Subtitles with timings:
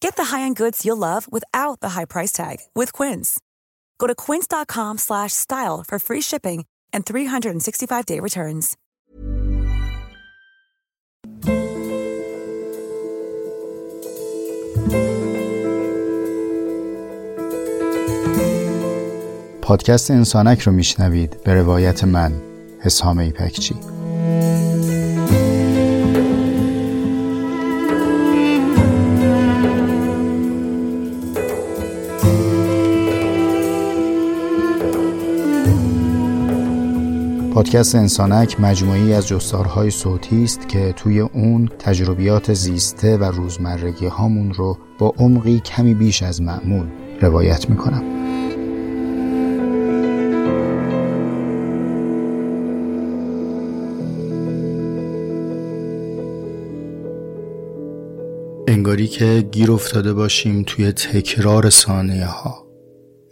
[0.00, 3.40] Get the high-end goods you'll love without the high price tag with Quince.
[4.00, 8.76] Go to quince.com slash style for free shipping and 365-day returns.
[19.62, 22.32] پادکست انسانک رو میشنوید به روایت من
[22.80, 23.74] حسام ایپکچی
[37.55, 44.53] پادکست انسانک مجموعی از جستارهای صوتی است که توی اون تجربیات زیسته و روزمرگی هامون
[44.53, 46.87] رو با عمقی کمی بیش از معمول
[47.21, 48.03] روایت می‌کنم.
[58.67, 62.64] انگاری که گیر افتاده باشیم توی تکرار ثانیه ها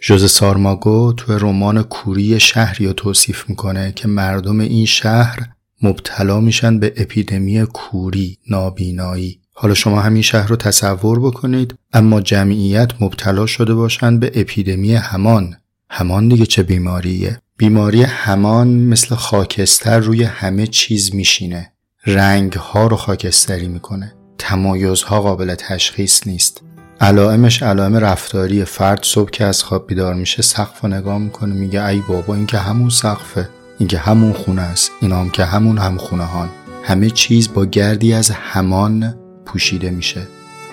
[0.06, 5.40] ژوزه سارماگو توی رمان کوری شهری رو توصیف می‌کنه که مردم این شهر
[5.82, 9.40] مبتلا میشن به اپیدمی کوری نابینایی.
[9.54, 15.56] حالا شما همین شهر رو تصور بکنید اما جمعیت مبتلا شده باشند به اپیدمی همان.
[15.90, 21.72] همان دیگه چه بیماریه؟ بیماری همان مثل خاکستر روی همه چیز میشینه.
[22.06, 24.14] رنگ ها رو خاکستری می‌کنه.
[24.38, 26.62] تمایزها قابل تشخیص نیست.
[27.02, 31.86] علائمش علائم رفتاری فرد صبح که از خواب بیدار میشه سقف و نگاه می‌کنه میگه
[31.88, 33.50] ای بابا این که همون سقفه
[33.80, 36.50] این که همون خونه است اینا هم که همون هم خونه هان
[36.84, 39.16] همه چیز با گردی از همان
[39.46, 40.28] پوشیده میشه.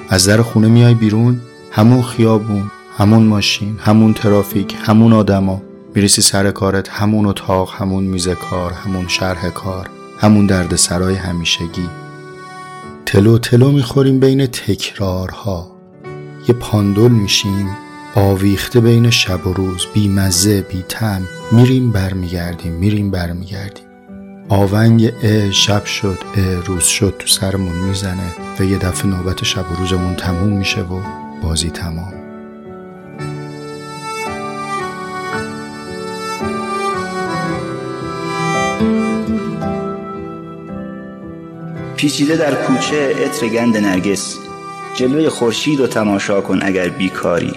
[0.08, 1.40] از در خونه میای بیرون
[1.72, 5.62] همون خیابون همون ماشین همون ترافیک همون آدما.
[5.94, 11.88] می‌رسی سر کارت همون اتاق همون میز کار همون شرح کار همون درد سرای همیشگی.
[13.06, 15.69] تلو تلو می‌خوریم بین تکرارها.
[16.50, 17.76] یه پاندول میشیم
[18.14, 21.22] آویخته بین شب و روز بی مزه بی تم
[21.52, 23.84] میریم برمیگردیم میریم برمیگردیم.
[24.48, 29.72] آونگ اه شب شد اه روز شد تو سرمون می‌زنه و یه دفعه نوبت شب
[29.72, 31.00] و روزمون تموم میشه و
[31.42, 32.14] بازی تمام.
[41.96, 44.49] پیچیده در کوچه عطر گند نرگس.
[44.94, 47.52] جلوه خورشید رو تماشا کن اگر بیکاری.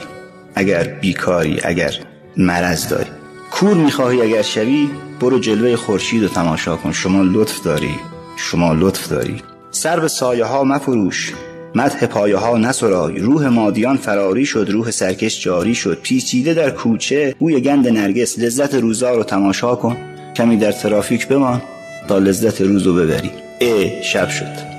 [0.55, 1.93] اگر بیکاری اگر
[2.37, 3.09] مرض داری.
[3.51, 4.89] کور می‌خواهی اگر شوی
[5.19, 6.91] برو جلوه خورشید رو تماشا کن.
[6.91, 7.95] شما لطف داری.
[8.37, 9.41] شما لطف داری.
[9.71, 11.33] سر به سایه ها مفروش.
[11.75, 13.19] مدح پایه ها نسرای.
[13.19, 14.67] روح مادیان فراری شد.
[14.69, 15.99] روح سرکش جاری شد.
[16.01, 18.39] پیچیده در کوچه بوی گند نرگس.
[18.39, 19.97] لذت روزا رو تماشا کن.
[20.35, 21.61] کمی در ترافیک بمان
[22.07, 23.31] تا لذت روز رو ببری.
[23.61, 24.72] اه شب شد.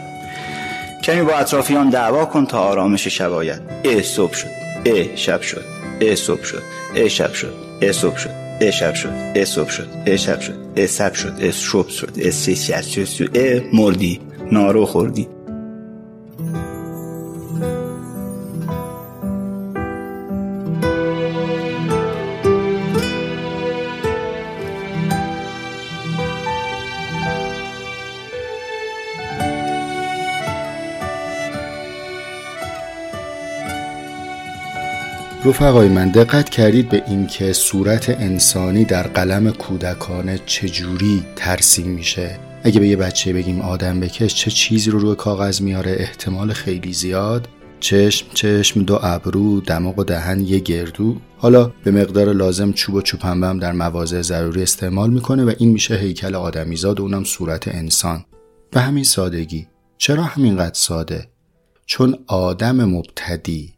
[1.05, 4.49] کمی با اطرافیان دعوا کن تا آرامش شب آید اه صبح شد
[4.87, 5.65] اه شب شد
[6.01, 6.63] اه صبح شد
[6.97, 7.53] اه شب شد
[7.83, 8.31] اه صبح شد
[8.61, 12.11] اه شب شد اه صبح شد اه شب شد اه شب شد اه شب شد
[12.25, 12.57] اه سی
[13.05, 14.21] شد اه مردی
[14.53, 15.29] نارو خوردی
[35.47, 42.81] رفقای من دقت کردید به اینکه صورت انسانی در قلم کودکانه چجوری ترسیم میشه؟ اگه
[42.81, 47.49] به یه بچه بگیم آدم بکش چه چیزی رو روی کاغذ میاره؟ احتمال خیلی زیاد.
[47.81, 51.17] چشم چشم دو ابرو دماغ و دهن یه گردو.
[51.39, 55.95] حالا به مقدار لازم چوب و چوپنبه در مواضع ضروری استعمال می‌کنه و این میشه
[55.95, 58.25] هیکل آدمیزاد و اونم صورت انسان.
[58.71, 59.67] به همین سادگی.
[59.99, 61.29] چرا همینقدر ساده؟
[61.87, 63.74] چون آدم مبتدی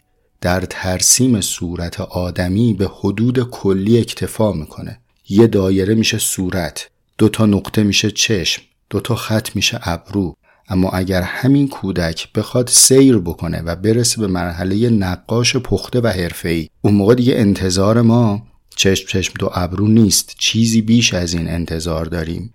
[0.47, 5.01] در ترسیم صورت آدمی به حدود کلی اکتفا می‌کنه.
[5.29, 10.37] یه دایره میشه صورت دو تا نقطه میشه چشم دو تا خط میشه ابرو.
[10.69, 16.69] اما اگر همین کودک بخواد سیر بکنه و برسه به مرحله نقاش پخته و حرفه‌ای
[16.83, 18.47] اون موقع دیگه انتظار ما
[18.77, 20.35] چشم چشم دو ابرو نیست.
[20.39, 22.55] چیزی بیش از این انتظار داریم.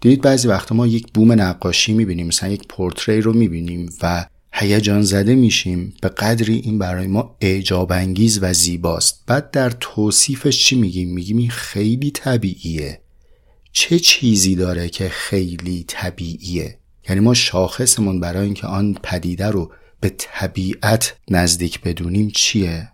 [0.00, 5.02] دیدید بعضی وقتا ما یک بوم نقاشی می‌بینیم مثلا یک پورتری رو می‌بینیم و هیجان
[5.02, 5.94] زده میشیم.
[6.02, 9.22] به قدری این برای ما اعجاب انگیز و زیباست.
[9.26, 13.00] بعد در توصیفش چی میگیم؟ میگیم این خیلی طبیعیه.
[13.72, 16.78] چه چیزی داره که خیلی طبیعیه؟
[17.08, 22.88] یعنی ما شاخصمون برای اینکه آن پدیده رو به طبیعت نزدیک بدونیم چیه؟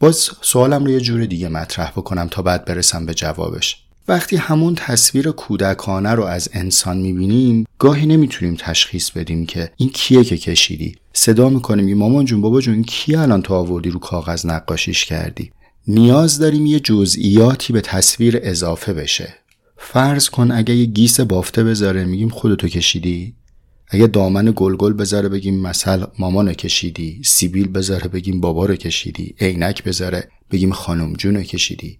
[0.00, 3.83] باز سوالم رو یه جور دیگه مطرح بکنم تا بعد برسم به جوابش.
[4.08, 10.24] وقتی همون تصویر کودکانه رو از انسان می‌بینیم گاهی نمی‌تونیم تشخیص بدیم که این کیه
[10.24, 10.96] که کشیدی.
[11.12, 15.50] صدا می‌کنیم یه مامان جون بابا جون کیه الان تو آوردی رو کاغذ نقاشیش کردی؟
[15.88, 19.34] نیاز داریم یه جزئیاتی به تصویر اضافه بشه.
[19.76, 23.34] فرض کن اگه یه گیس بافته بذاره میگیم خودتو کشیدی؟
[23.88, 29.84] اگه دامن گلگل بذاره بگیم مثل مامان کشیدی؟ سیبیل بذاره بگیم بابا رو کشیدی؟ عینک
[29.84, 31.98] بذاره بگیم خانم جون کشیدی؟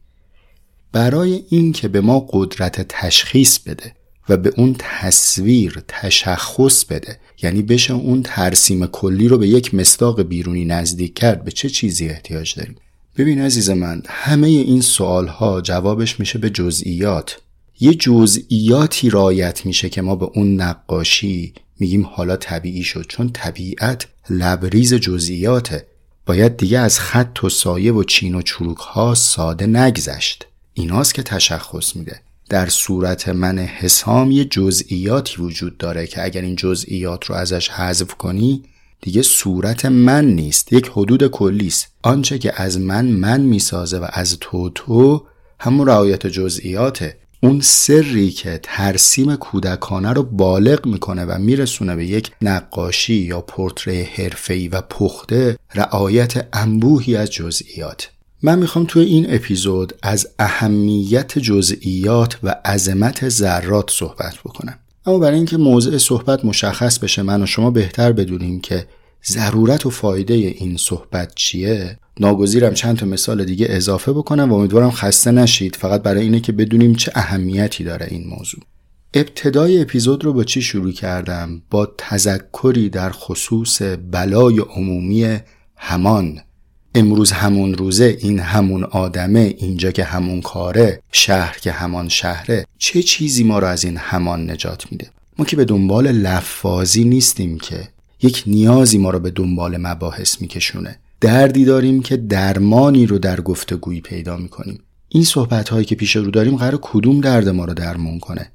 [0.94, 3.92] برای این که به ما قدرت تشخیص بده
[4.28, 10.22] و به اون تصویر تشخص بده یعنی بشه اون ترسیم کلی رو به یک مستاق
[10.22, 12.76] بیرونی نزدیک کرد به چه چیزی احتیاج داریم؟
[13.16, 17.38] ببین عزیز من همه این سوال ها جوابش میشه به جزئیات.
[17.80, 24.06] یه جزئیاتی رایت میشه که ما به اون نقاشی میگیم حالا طبیعی شد چون طبیعت
[24.30, 25.86] لبریز جزئیاته.
[26.26, 30.46] باید دیگه از خط و سایه و چین و چروک ها ساده نگذشت.
[30.74, 32.20] ایناست که تشخص میده.
[32.48, 38.14] در صورت من حسام یه جزئیاتی وجود داره که اگر این جزئیات رو ازش حذف
[38.14, 38.62] کنی
[39.00, 40.72] دیگه صورت من نیست.
[40.72, 41.86] یک حدود کلی است.
[42.02, 45.26] آنچه که از من من می‌سازه و از تو تو
[45.60, 47.16] همون رعایت جزئیاته.
[47.42, 54.02] اون سری که ترسیم کودکانه رو بالغ می‌کنه و میرسونه به یک نقاشی یا پورتری
[54.02, 58.10] حرفه‌ای و پخته رعایت انبوهی از جزئیات.
[58.44, 64.78] من می‌خوام توی این اپیزود از اهمیت جزئیات و عظمت ذرات صحبت بکنم.
[65.06, 68.86] اما برای اینکه موضع صحبت مشخص بشه من و شما بهتر بدونیم که
[69.26, 71.98] ضرورت و فایده این صحبت چیه.
[72.20, 75.76] ناگزیرم چند تا مثال دیگه اضافه بکنم و امیدوارم خسته نشید.
[75.76, 78.60] فقط برای اینه که بدونیم چه اهمیتی داره این موضوع.
[79.14, 85.38] ابتدای اپیزود رو با چی شروع کردم؟ با تذکری در خصوص بلای عمومی
[85.76, 86.40] همان.
[86.94, 92.66] امروز همون روزه این همون آدمه اینجا که همون کاره شهر که همان شهره.
[92.78, 97.58] چه چیزی ما رو از این همان نجات میده؟ ما که به دنبال لفاظی نیستیم
[97.58, 97.88] که.
[98.22, 100.98] یک نیازی ما رو به دنبال مباحث میکشونه.
[101.20, 104.78] دردی داریم که درمانی رو در گفتگویی پیدا می‌کنیم.
[105.08, 108.50] این صحبت هایی که پیش رو داریم قرار کدوم درد ما رو درمون کنه؟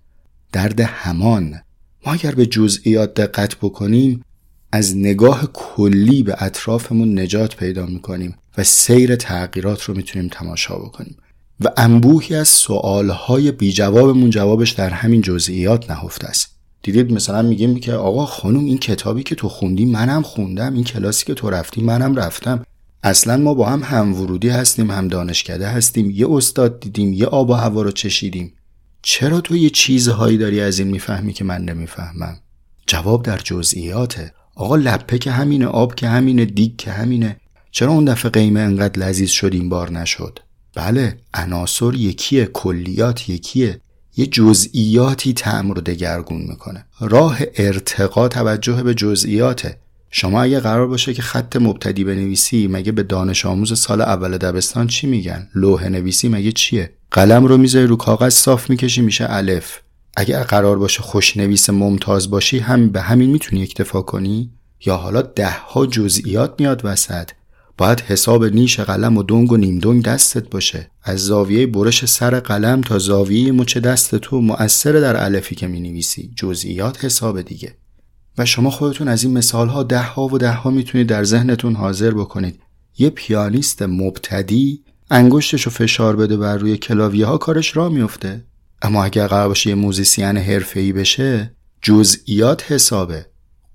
[0.52, 1.60] درد همان.
[2.06, 4.24] ما اگر به جزئیات دقت بکنیم
[4.72, 11.18] از نگاه کلی به اطرافمون نجات پیدا می‌کنیم و سیر تغییرات رو می‌تونیم تماشا بکنیم.
[11.60, 16.48] و انبوهی از سوالهای بی جوابمون جوابش در همین جزئیات نهفته است.
[16.84, 21.26] دیدید مثلا میگیم که آقا خانم این کتابی که تو خوندی منم خوندم این کلاسی
[21.26, 22.66] که تو رفتی منم رفتم.
[23.04, 26.12] اصلا ما با هم هم ورودی هستیم هم دانشکده هستیم.
[26.12, 28.54] یه استاد دیدیم یه آب و هوا رو چشیدیم.
[29.02, 32.38] چرا تو یه چیزهایی داری از این می‌فهمی که من نمی‌فهمم؟
[32.88, 34.34] جواب در جزئیاته.
[34.60, 37.38] آقا لپه که همینه آب که همینه دیگ که همینه.
[37.72, 40.40] چرا اون دفعه قیمه انقدر لذیذ شد این بار نشد؟
[40.76, 43.82] بله عناصر یکیه کلیات یکیه.
[44.18, 46.86] یه جزئیاتی تعم رو دگرگون می‌کنه.
[47.00, 49.78] راه ارتقا توجه به جزئیاته.
[50.12, 54.88] شما اگه قرار باشه که خط مبتدی بنویسی مگه به دانش آموز سال اول دبستان
[54.88, 59.80] چی میگن؟ لوح نویسی مگه چیه؟ قلم رو می‌ذاری رو کاغذ صاف می‌کشی میشه الف.
[60.18, 64.52] اگه قرار باشه خوشنویس ممتاز باشی هم به همین می‌تونی اکتفا کنی؟
[64.86, 67.30] یا حالا ده ها جزئیات میاد وسط.
[67.78, 70.92] باید حساب نیش قلم و دنگ و نیم دنگ دستت باشه.
[71.04, 75.80] از زاویه برش سر قلم تا زاویه مچ دست تو مؤثر در الفی که می
[75.80, 77.76] نویسی جزئیات حساب دیگه.
[78.38, 81.76] و شما خودتون از این مثال ها ده ها و ده ها می‌تونید در ذهنتون
[81.76, 82.60] حاضر بکنید.
[82.98, 88.44] یه پیانیست مبتدی انگشتش رو فشار بده بر روی کلاویه ها کارش را میفته
[88.82, 93.26] اما اگر قرار باشه یه موزیسین حرفه‌ای بشه جزئیات حسابه.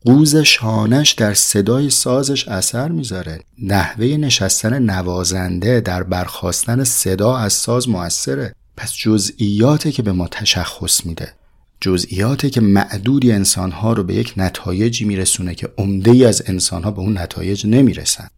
[0.05, 3.41] قوز شانش در صدای سازش اثر می‌ذاره.
[3.63, 8.55] نحوه نشستن نوازنده در برخواستن صدا از ساز موثره.
[8.77, 11.33] پس جزئیاته که به ما تشخص میده
[11.81, 16.99] جزئیاته که معدودی انسانها رو به یک نتایجی میرسونه که عمده ای از انسانها به
[17.01, 18.29] اون نتایج نمی‌رسن.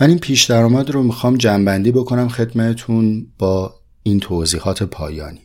[0.00, 5.40] من این پیش درآمد رو می‌خوام جنبندی بکنم خدمتون با این توضیحات پایانی.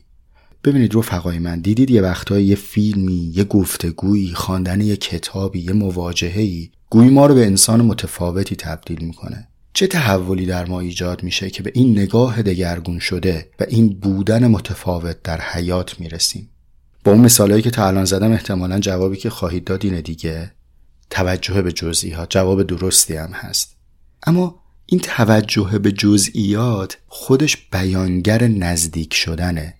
[0.63, 6.69] ببینید رفقای من دیدید یه وقتایی یه فیلمی یه گفتگویی خواندن یه کتابی یه مواجهه‌ای
[6.89, 9.47] گویی ما رو به انسان متفاوتی تبدیل می‌کنه.
[9.73, 14.47] چه تحولی در ما ایجاد میشه که به این نگاه دگرگون شده و این بودن
[14.47, 16.49] متفاوت در حیات می‌رسیم؟
[17.03, 20.51] با اون مثالهایی که تا الان زدم احتمالا جوابی که خواهید داد اینه دیگه.
[21.09, 23.75] توجه به جزئیات جواب درستی هم هست.
[24.23, 29.73] اما این توجه به جزئیات خودش بیانگر نزدیک شدنه.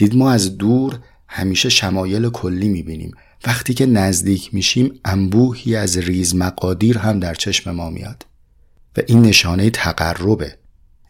[0.00, 3.12] دید ما از دور همیشه شمایل کلی می‌بینیم.
[3.46, 8.26] وقتی که نزدیک میشیم انبوهی از ریز مقادیر هم در چشم ما میاد.
[8.96, 10.56] و این نشانه تقربه.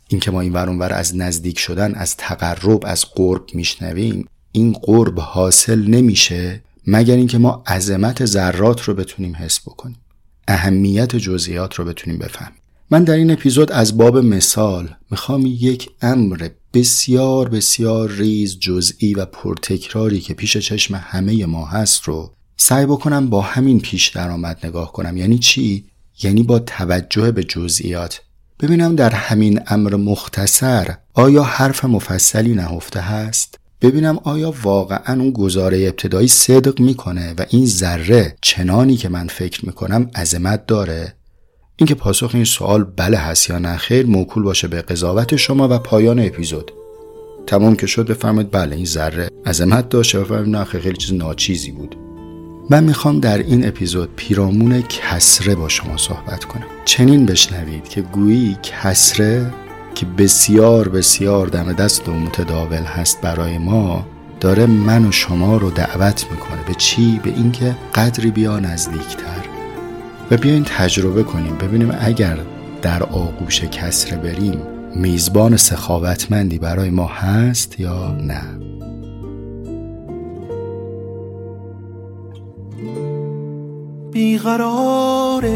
[0.08, 5.86] اینکه ما این ور از نزدیک شدن از تقرب از قرب میشنویم این قرب حاصل
[5.86, 10.00] نمیشه مگر اینکه ما عظمت ذرات رو بتونیم حس بکنیم.
[10.48, 12.59] اهمیت جزئیات رو بتونیم بفهمیم.
[12.92, 19.24] من در این اپیزود از باب مثال می‌خوام یک امر بسیار بسیار ریز جزئی و
[19.24, 24.92] پرتکراری که پیش چشم همه ما هست رو سعی بکنم با همین پیش درآمد نگاه
[24.92, 25.16] کنم.
[25.16, 25.84] یعنی چی؟
[26.22, 28.20] یعنی با توجه به جزئیات.
[28.60, 35.78] ببینم در همین امر مختصر آیا حرف مفصلی نهفته هست؟ ببینم آیا واقعا اون گزاره
[35.78, 41.14] ابتدایی صدق می‌کنه و این ذره چنانی که من فکر می‌کنم عظمت داره؟
[41.80, 45.78] اینکه پاسخ این سوال بله هست یا نه خیر موکول باشه به قضاوت شما و
[45.78, 46.72] پایان اپیزود.
[47.46, 51.96] تمام که شد بفرمایید بله این ذره عظمت داشته و نه خیلی چیز ناچیزی بود.
[52.70, 56.66] من می‌خوام در این اپیزود پیرامون کسره با شما صحبت کنم.
[56.84, 59.54] چنین بشنوید که گویی کسره
[59.94, 64.06] که بسیار بسیار دم دست و متداول هست برای ما
[64.40, 66.64] داره من و شما رو دعوت می‌کنه.
[66.66, 69.49] به چی؟ به اینکه قدری بیا نزدیکتر.
[70.30, 71.56] و بیاین تجربه کنیم.
[71.56, 72.38] ببینیم اگر
[72.82, 74.62] در آغوش کسره بریم
[74.96, 78.42] میزبان سخاوتمندی برای ما هست یا نه؟
[84.12, 85.50] بیقرار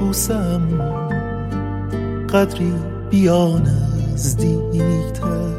[0.00, 0.62] بوسم
[2.32, 2.72] قدری
[3.10, 3.58] بیا
[4.12, 5.52] نزدیکتر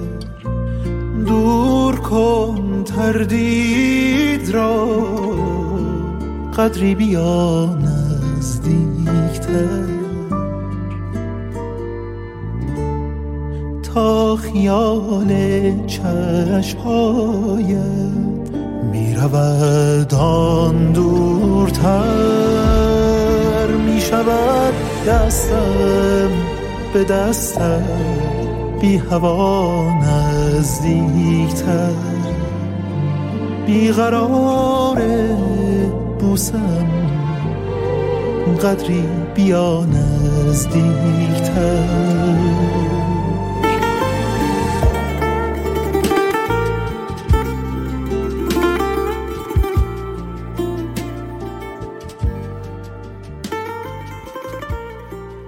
[1.26, 5.63] دور کن تردید را.
[6.58, 7.66] قدری بیا
[8.36, 9.88] نزدیکتر
[13.94, 15.34] تا خیال
[15.88, 17.34] چشمهایت
[18.92, 22.04] می‌رود آن دورتر
[23.88, 24.74] می‌شود.
[25.08, 26.30] دستم
[26.94, 27.84] به دستت
[28.82, 31.90] بی هوا نزدیکتر.
[33.68, 35.02] بیقرار
[36.24, 36.88] بوسم
[38.62, 41.24] قدری بیا نزدیکتر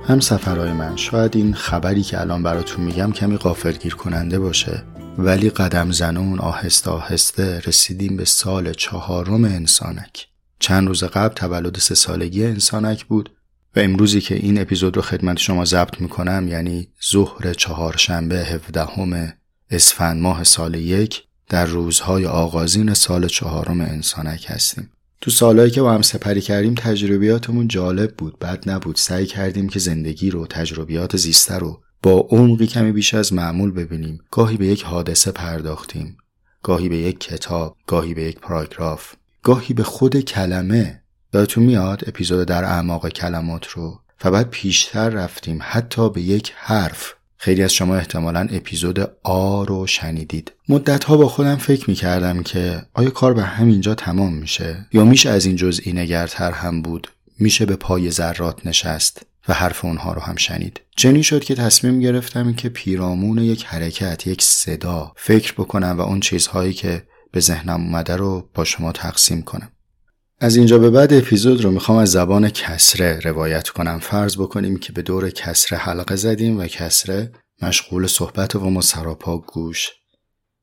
[0.07, 4.83] هم سفرهای من شاید این خبری که الان براتون میگم کمی قافلگیر کننده باشه.
[5.17, 10.34] ولی قدم زنون آهسته آهسته رسیدیم به سال چهارم انسانک.
[10.59, 13.29] چند روز قبل تولد سه سالگی انسانک بود
[13.75, 19.33] و امروزی که این اپیزود رو خدمت شما ضبط می‌کنم یعنی ظهر چهارشنبه هفدهم
[19.69, 24.91] اسفند ماه سال یک در روزهای آغازین سال چهارم انسانک هستیم.
[25.21, 28.95] تو سالهایی که با هم سپری کردیم تجربیاتمون جالب بود بد نبود.
[28.95, 34.19] سعی کردیم که زندگی رو تجربیات زیسته رو با عمقی کمی بیش از معمول ببینیم.
[34.31, 36.17] گاهی به یک حادثه پرداختیم
[36.65, 39.13] گاهی به یک کتاب گاهی به یک پاراگراف.
[39.45, 41.01] گاهی به خود کلمه.
[41.33, 47.13] یادتون میاد اپیزود در اعماق کلمات رو؟ و بعد پیشتر رفتیم حتی به یک حرف.
[47.37, 50.51] خیلی از شما احتمالا اپیزود آ رو شنیدید.
[50.69, 55.05] مدت ها با خودم فکر می کردم که آیا کار به همینجا تمام میشه؟ یا
[55.05, 57.07] میشه از این جزئی نگرتر هم بود؟
[57.39, 60.81] میشه به پای ذرات نشست و حرف اونها رو هم شنید.
[60.95, 66.19] چنین شد که تصمیم گرفتم که پیرامون یک حرکت یک صدا فکر بکنم و اون
[66.19, 67.03] چیزهایی که
[67.35, 69.71] به ذهنم اومده رو با شما تقسیم کنم.
[70.39, 73.99] از اینجا به بعد اپیزود رو می‌خوام از زبان کسره روایت کنم.
[73.99, 79.37] فرض بکنیم که به دور کسره حلقه زدیم و کسره مشغول صحبت و ما سراپا
[79.37, 79.89] گوش.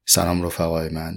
[0.07, 1.15] سلام رفقای من.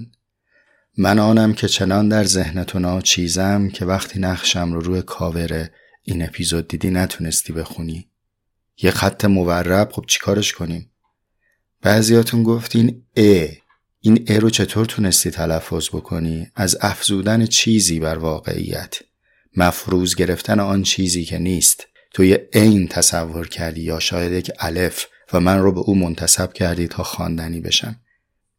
[0.98, 5.70] من آنم که چنان در ذهنتونا چیزم که وقتی نقشم رو روی کاور
[6.02, 8.10] این اپیزود دیدی نتونستی بخونی.
[8.82, 9.92] یه خط مورب.
[9.92, 10.90] خب چیکارش کنیم؟
[11.82, 13.46] بعضیاتون گفتین ا.
[14.06, 18.98] این ا رو چطور تونستی تلفظ بکنی؟ از افزودن چیزی بر واقعیت.
[19.56, 21.86] مفروض گرفتن آن چیزی که نیست.
[22.14, 26.52] تو یه عین تصور کردی یا شاید یک الف و من رو به او منتصب
[26.52, 27.96] کردی تا خواندنی بشم.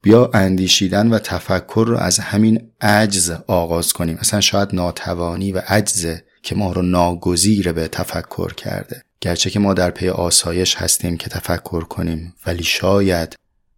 [0.02, 4.18] بیا اندیشیدن و تفکر رو از همین عجز آغاز کنیم.
[4.20, 9.04] اصلا شاید ناتوانی و عجز که ما رو ناگزیر به تفکر کرده.
[9.22, 13.36] گرچه که ما در پی آسایش هستیم که تفکر کنیم ولی شاید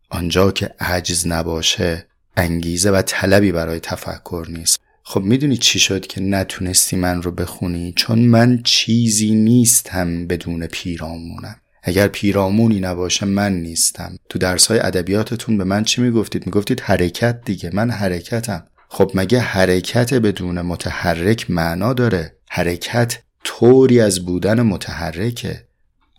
[0.09, 2.05] آنجا که عجز نباشه
[2.37, 4.79] انگیزه و طلبی برای تفکر نیست.
[5.03, 11.55] خب می‌دونی چی شد که نتونستی من رو بخونی؟ چون من چیزی نیستم بدون پیرامونم.
[11.83, 14.17] اگر پیرامونی نباشه من نیستم.
[14.29, 18.63] تو درسای ادبیاتتون به من چی می‌گفتید؟ می‌گفتید حرکت دیگه من حرکتم.
[18.89, 25.65] خب مگه حرکت بدون متحرک معنا داره؟ حرکت طوری از بودن متحرکه.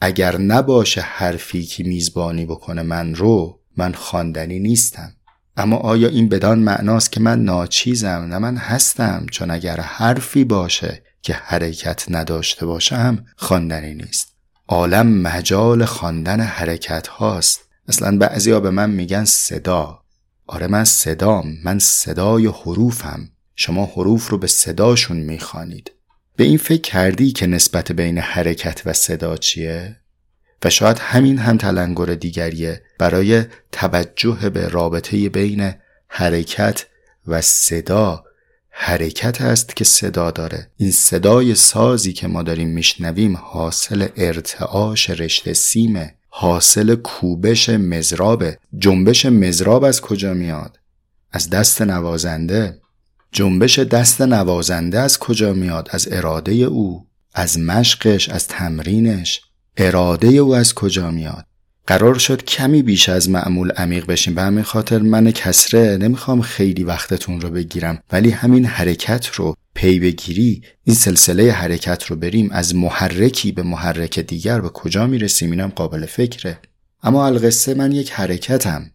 [0.01, 5.13] اگر نباشه حرفی که میزبانی بکنه من رو من خواندنی نیستم.
[5.57, 11.03] اما آیا این بدان معناست که من ناچیزم نه من هستم؟ چون اگر حرفی باشه
[11.23, 14.29] که حرکت نداشته باشم خواندنی نیست.
[14.69, 17.61] عالم مجال خواندن حرکت هاست.
[17.89, 20.01] اصلا بعضیا به من میگن صدا.
[20.47, 23.29] آره من صدام من صدای حروفم.
[23.57, 25.91] شما حروف رو به صداشون می‌خوانید.
[26.37, 29.97] به این فکر کردی که نسبت بین حرکت و صدا چیه؟
[30.65, 35.75] و شاید همین هم تلنگر دیگریه برای توجه به رابطه بین
[36.09, 36.87] حرکت
[37.27, 38.25] و صدا.
[38.71, 40.71] حرکت است که صدا داره.
[40.77, 49.27] این صدای سازی که ما داریم میشنویم حاصل ارتعاش رشته سیمه حاصل کوبش مزرابه جنبش
[49.27, 50.79] مزراب از کجا میاد؟
[51.33, 52.81] از دست نوازنده.
[53.33, 59.41] جنبش دست نوازنده از کجا میاد؟ از اراده او از مشقش از تمرینش.
[59.83, 61.47] اراده او از کجا میاد؟
[61.87, 64.35] قرار شد کمی بیش از معمول عمیق بشیم.
[64.35, 70.01] به همین خاطر من کسره نمی‌خوام خیلی وقتتون رو بگیرم ولی همین حرکت رو پی
[70.01, 75.69] بگیری این سلسله حرکت رو بریم از محرکی به محرک دیگر به کجا می‌رسیم؟ اینم
[75.69, 76.59] قابل فکره.
[77.03, 78.91] اما القصه من یک حرکتم.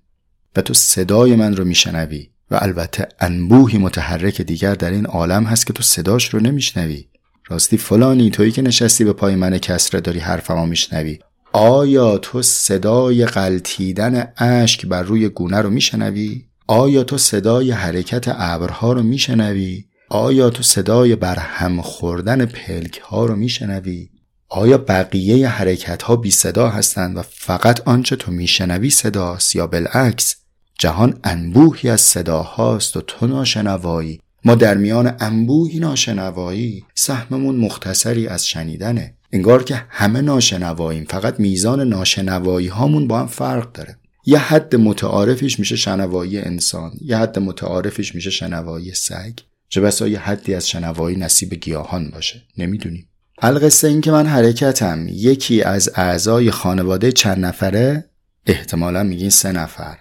[0.56, 2.30] و تو صدای من رو میشنوی.
[2.52, 7.06] و البته انبوهی متحرک دیگر در این عالم هست که تو صداش رو نمیشنوی.
[7.48, 11.20] راستی فلانی تویی که نشستی به پای من کسره داری حرفمو میشنوی
[11.58, 18.94] آیا تو صدای قلتیدن اشک بر روی گونه رو میشنوی؟ آیا تو صدای حرکت ابرها
[18.94, 24.10] رو میشنوی؟ آیا تو صدای برهم خوردن پلک ها رو میشنوی؟
[24.50, 30.36] آیا بقیه حرکت ها بی صدا هستند و فقط آنچه تو میشنوی صداست یا بالعکس
[30.80, 38.48] جهان انبوهی از صداهاست و تو ناشنوایی ما در میان انبوهی ناشنوایی سهممون مختصری از
[38.48, 39.14] شنیدنه.
[39.32, 43.98] انگار که همه ناشنواییم فقط میزان ناشنوایی هامون با هم فرق داره.
[44.26, 49.34] یه حد متعارفش میشه شنوایی انسان یه حد متعارفش میشه شنوایی سگ.
[49.70, 52.42] چه بسا یه حدی از شنوایی نصیب گیاهان باشه.
[52.58, 53.10] نمی‌دونیم.
[53.42, 58.10] القصه این که من حرکتم یکی از اعضای خانواده چند نفره؟
[58.46, 59.98] احتمالا میگین سه نفر.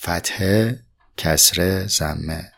[0.00, 0.80] فتحه
[1.16, 2.51] کسره زمه.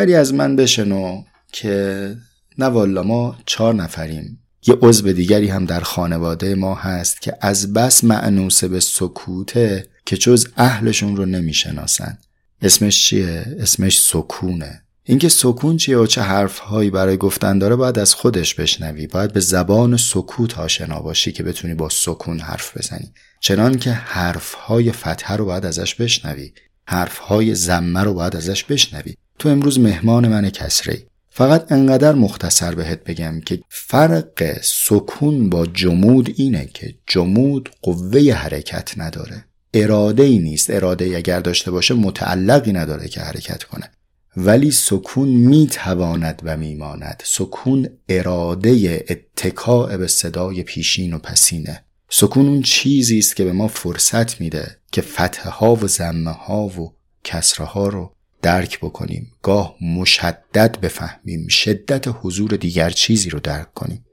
[0.00, 2.16] ولی از من بشنو که
[2.58, 4.38] نه والا ما چهار نفریم.
[4.66, 10.16] یه عضو دیگری هم در خانواده ما هست که از بس معنوسه به سکوته که
[10.16, 12.18] جز اهلشون رو نمی‌شناسن.
[12.62, 14.82] اسمش چیه؟ اسمش سکونه.
[15.04, 19.06] اینکه سکون چیه و چه حرفهایی برای گفتن داره باید از خودش بشنوی.
[19.06, 23.12] باید به زبان سکوت آشنا باشی که بتونی با سکون حرف بزنی.
[23.40, 26.52] چنان که حرفهای فتح رو باید ازش بشنوی.
[26.86, 29.14] حرفهای زمه رو باید ازش بشنوی.
[29.40, 31.06] تو امروز مهمان من کسری.
[31.30, 38.92] فقط انقدر مختصر بهت بگم که فرق سکون با جمود اینه که جمود قوه حرکت
[38.96, 39.44] نداره.
[39.74, 40.70] اراده ای نیست.
[40.70, 43.90] اراده اگر داشته باشه متعلقی نداره که حرکت کنه.
[44.36, 47.22] ولی سکون می‌تواند و میماند.
[47.26, 51.84] سکون اراده اتکاع به صدای پیشین و پسینه.
[52.10, 56.66] سکون اون چیزی است که به ما فرصت میده که فتحه ها و زمه ها
[56.66, 59.32] و کسره ها رو درک بکنیم.
[59.42, 61.48] گاه مشدد بفهمیم.
[61.48, 64.04] شدت حضور دیگر چیزی رو درک کنیم.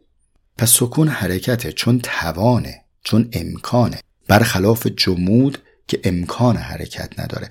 [0.57, 3.99] پس سکون حرکته چون توانه چون امکانه.
[4.27, 7.49] برخلاف جمود که امکان حرکت نداره.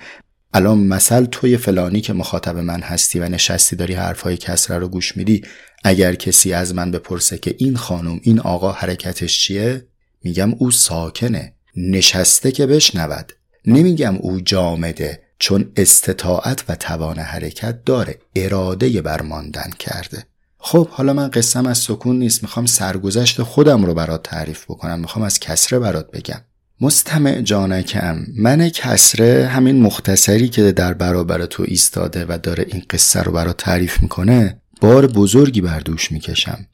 [0.54, 5.16] الان مثل توی فلانی که مخاطب من هستی و نشستی داری حرفای کسره رو گوش
[5.16, 5.42] میدی
[5.84, 9.86] اگر کسی از من بپرسه که این خانم این آقا حرکتش چیه؟
[10.24, 11.52] میگم او ساکنه.
[11.76, 13.32] نشسته که بشنود.
[13.66, 15.25] نمیگم او جامده.
[15.38, 20.24] چون استطاعت و توان حرکت داره اراده برماندن کرده.
[20.58, 25.24] خب حالا من قسم از سکون نیست می‌خوام سرگذشت خودم رو برات تعریف بکنم می‌خوام
[25.24, 26.40] از کسره برات بگم.
[26.80, 33.22] مستمع جانکم من کسره همین مختصری که در برابر تو ایستاده و داره این قصه
[33.22, 36.66] رو برات تعریف می‌کنه بار بزرگی بر دوش می‌کشم.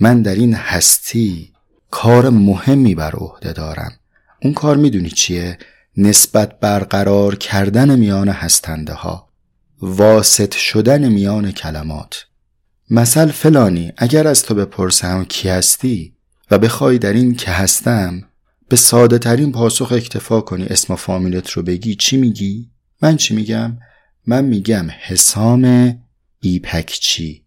[0.00, 1.52] من در این هستی
[1.90, 3.92] کار مهمی بر عهده دارم.
[4.42, 5.58] اون کار می‌دونی چیه؟
[5.96, 9.28] نسبت برقرار کردن میان هستنده ها
[9.80, 12.26] واسط شدن میان کلمات
[12.90, 16.16] مثل فلانی اگر از تو بپرسم کی هستی
[16.50, 18.22] و بخوای در این که هستم
[18.68, 22.70] به ساده ترین پاسخ اکتفا کنی اسم و فامیلت رو بگی چی میگی؟
[23.02, 23.78] من چی میگم؟
[24.26, 25.94] من میگم حسام
[26.40, 27.44] ایپکچی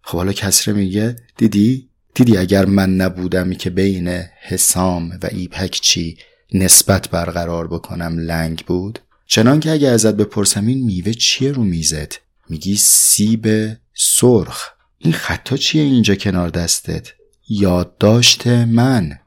[0.00, 4.08] خب حالا کسره میگه دیدی؟ دیدی اگر من نبودمی که بین
[4.42, 6.18] حسام و ایپکچی
[6.52, 12.20] نسبت برقرار بکنم لنگ بود؟ چنان که اگه ازت بپرسم این میوه چیه رو میزت؟
[12.48, 13.46] میگی سیب
[13.94, 17.12] سرخ این خطا چیه اینجا کنار دستت؟
[17.48, 19.18] یادداشت من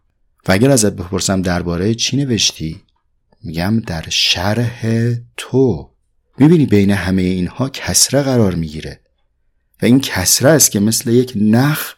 [0.48, 2.82] و اگر ازت بپرسم درباره چی نوشتی
[3.44, 4.86] میگم در شرح
[5.38, 5.90] تو
[6.38, 9.00] می‌بینی بین همه اینها کسره قرار می‌گیره
[9.82, 11.96] و این کسره است که مثل یک نخ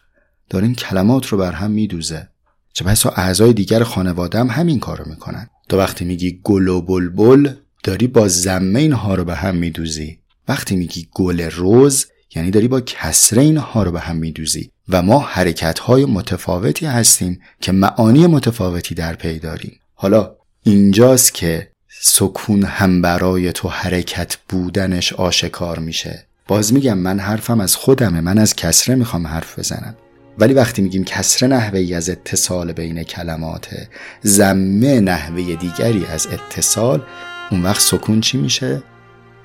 [0.50, 2.28] داره این کلمات رو بر هم میدوزه
[2.72, 5.48] چه بسا اعضای دیگر خانواده هم همین کارو می‌کنن.
[5.68, 7.54] تو وقتی میگی گل و بلبل
[7.84, 10.18] داری با زمه اینها رو به هم میدوزی.
[10.48, 14.70] وقتی میگی گل روز یعنی داری با کسره اینها رو به هم میدوزی.
[14.88, 19.80] و ما حرکت های متفاوتی هستیم که معانی متفاوتی در پی داریم.
[19.94, 21.68] حالا اینجاست که
[22.00, 26.26] سکون هم برای تو حرکت بودنش آشکار میشه.
[26.48, 29.94] باز میگم من حرفم از خودمه من از کسره می‌خوام حرف بزنم.
[30.38, 33.88] ولی وقتی میگیم کسره نحوه ای از اتصال بین کلماته
[34.22, 37.02] زمه نحوه دیگری از اتصال
[37.50, 38.82] اون وقت سکون چی میشه؟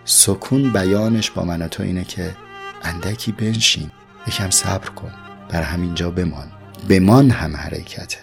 [0.05, 2.35] سکون بیانش با من تو اینه که
[2.83, 3.91] اندکی بنشین
[4.27, 5.11] یکم صبر کن
[5.49, 6.51] بر همینجا بمان.
[6.89, 8.17] بمان هم حرکته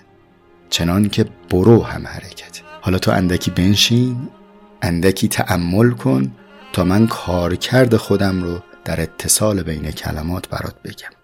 [0.70, 2.62] چنان که برو هم حرکته.
[2.80, 4.28] حالا تو اندکی بنشین
[4.82, 6.32] اندکی تعمل کن
[6.72, 11.23] تا من کارکرد خودم رو در اتصال بین کلمات برات بگم.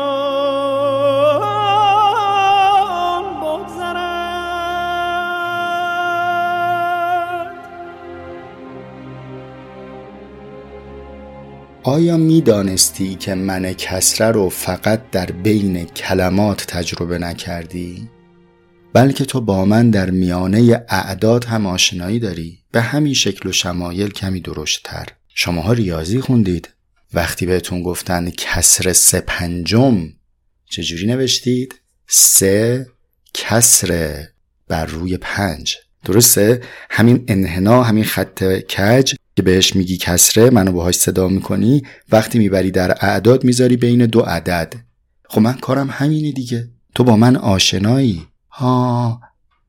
[11.83, 18.09] آیا می دانستی که من کسره رو فقط در بین کلمات تجربه نکردی؟
[18.93, 24.09] بلکه تو با من در میانه اعداد هم آشنایی داری به همین شکل و شمایل
[24.09, 26.69] کمی درشتتر شماها ریاضی خوندید
[27.13, 30.09] وقتی بهتون گفتن کسر سه پنجم
[30.69, 31.75] چجوری نوشتید؟
[32.07, 32.87] سه
[33.33, 34.23] کسر
[34.67, 40.95] بر روی پنج درسته؟ همین انحنا همین خط کج که بهش میگی کسره منو باهاش
[40.95, 44.73] صدا می‌کنی وقتی می‌بری در اعداد می‌ذاری بین دو عدد.
[45.29, 46.69] خب من کارم همینه دیگه.
[46.95, 49.21] تو با من آشنایی؟ ها.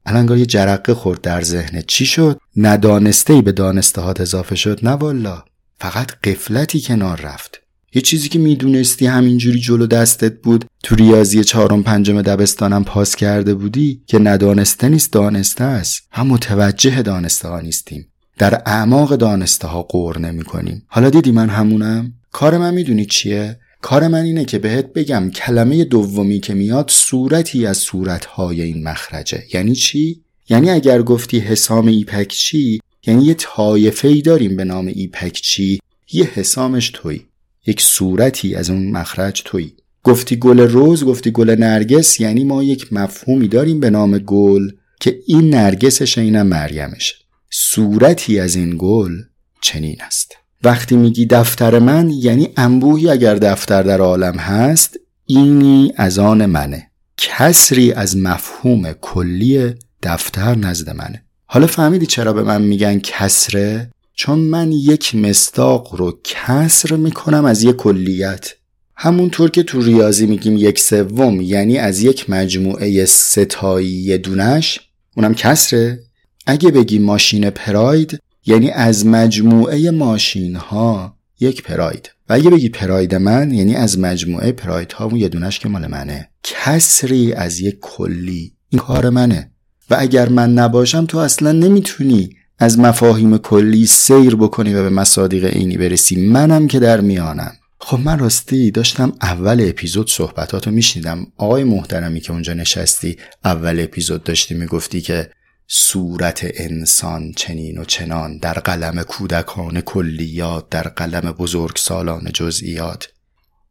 [0.07, 4.91] الان یه جرقه خورد در ذهنت چی شد؟ ندانسته ای به دانسته اضافه شد نه
[4.91, 5.45] والا.
[5.79, 7.61] فقط قفلتی کنار رفت.
[7.95, 13.55] یه چیزی که می‌دونستی همینجوری جلو دستت بود تو ریاضی چهارم پنجم دبستانم پاس کرده
[13.55, 16.03] بودی که ندانسته نیست دانسته است.
[16.11, 18.12] هم متوجه دانسته ها نیستیم.
[18.42, 23.59] در اعماق دانسته ها قور نمی کنیم حالا دیدی من همونم؟ کار من می‌دونی چیه؟
[23.81, 29.42] کار من اینه که بهت بگم کلمه دومی که میاد صورتی از صورتهای این مخرجه.
[29.55, 35.81] یعنی چی؟ یعنی اگر گفتی حسام ایپکچی یعنی یه طایفه ای داریم به نام ایپکچی
[36.12, 37.20] یه حسامش توی.
[37.66, 39.72] یک صورتی از اون مخرج توی.
[40.05, 45.18] گفتی گل روز گفتی گل نرگس یعنی ما یک مفهومی داریم به نام گل که
[45.26, 47.22] این نرگسش اینم مریمشه
[47.55, 49.12] صورتی از این گل
[49.61, 50.37] چنین است.
[50.65, 56.91] وقتی میگی دفتر من یعنی انبوهی اگر دفتر در عالم هست اینی از آن منه.
[57.17, 61.25] کسری از مفهوم کلی دفتر نزد منه.
[61.47, 67.62] حالا فهمیدی چرا به من میگن کسره؟ چون من یک مستاق رو کسر می‌کنم از
[67.62, 68.53] یک کلیت.
[68.97, 74.81] همونطور که تو ریاضی میگیم یک سوم یعنی از یک مجموعه ستایی دونش
[75.17, 75.99] اونم کسره؟
[76.46, 82.11] اگه بگی ماشین پراید یعنی از مجموعه ماشین ها یک پراید.
[82.28, 85.87] و اگه بگی پراید من یعنی از مجموعه پراید ها اون یه دونش که مال
[85.87, 86.28] منه.
[86.42, 88.52] کسری از یک کلی.
[88.68, 89.50] این کار منه.
[89.90, 95.44] و اگر من نباشم تو اصلا نمی‌تونی از مفاهیم کلی سیر بکنی و به مصادیق
[95.44, 96.16] عینی برسی.
[96.16, 97.52] منم که در میانم.
[97.81, 101.26] خب من راستی داشتم اول اپیزود صحبتاتو میشنیدم.
[101.37, 105.31] آقای محترمی که اونجا نشستی اول اپیزود داشتی می‌گفتی که
[105.75, 113.09] صورت انسان چنین و چنان در قلم کودکان کلیات در قلم بزرگ سالان جزئیات.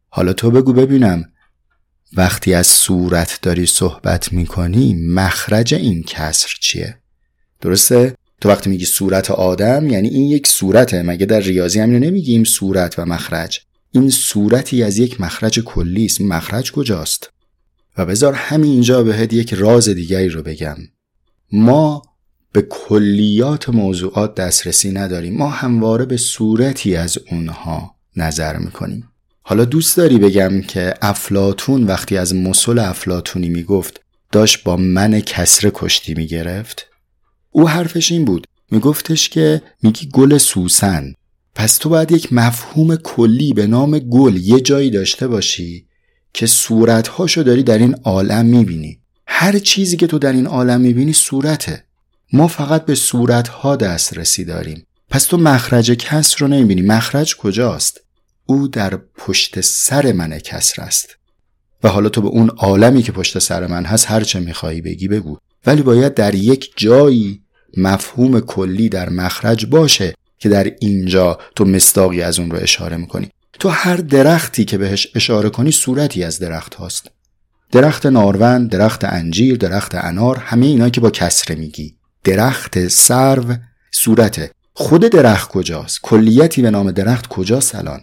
[0.10, 1.32] حالا تو بگو ببینم
[2.14, 6.98] وقتی از صورت داری صحبت می‌کنی مخرج این کسر چیه؟
[7.62, 11.04] درسته؟ تو وقتی میگی صورت آدم یعنی این یک صورته.
[11.04, 13.60] مگه در ریاضی هم نمیگیم صورت و مخرج؟
[13.92, 17.30] این صورتی از یک مخرج کلی است مخرج کجاست؟
[17.98, 20.78] و بذار همینجا بهت یک راز دیگری رو بگم.
[21.52, 22.02] ما
[22.52, 25.38] به کلیات موضوعات دسترسی نداریم.
[25.38, 29.08] ما همواره به صورتی از اونها نظر می‌کنیم.
[29.42, 35.72] حالا دوست داری بگم که افلاتون وقتی از مسل افلاتونی می‌گفت داشت با من کسره
[35.74, 36.88] کشتی می‌گرفت؟
[37.52, 38.48] او حرفش این بود.
[38.72, 41.14] میگفتش که میگی گل سوسن.
[41.56, 45.88] پس تو باید یک مفهوم کلی به نام گل یه جایی داشته باشی
[46.34, 49.01] که صورتهاشو داری در این عالم می‌بینی.
[49.42, 51.84] هر چیزی که تو در این عالم می‌بینی صورته.
[52.34, 54.86] ما فقط به صورتها دسترسی داریم.
[55.10, 56.82] پس تو مخرج کسر رو نمی‌بینی.
[56.82, 58.02] مخرج کجاست؟
[58.46, 61.18] او در پشت سر من کسر است.
[61.84, 65.08] و حالا تو به اون عالمی که پشت سر من هست هر چه میخوایی بگی
[65.08, 65.38] بگو.
[65.66, 67.42] ولی باید در یک جایی
[67.78, 73.30] مفهوم کلی در مخرج باشه که در اینجا تو مستاقی از اون رو اشاره می‌کنی.
[73.60, 77.12] تو هر درختی که بهش اشاره کنی صورتی از درخت هاست.
[77.72, 81.96] درخت نارون، درخت انجیر، درخت انار همه اینا که با کسره میگی.
[82.24, 83.56] درخت سرو
[83.92, 84.52] صورته.
[84.74, 88.02] خود درخت کجاست؟ کلیتی به نام درخت کجاست الان